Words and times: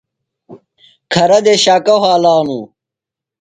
کھرہ 1.11 1.39
دےۡ 1.45 1.59
شاکہ 1.63 1.95
وھالانوۡ۔ 2.01 2.65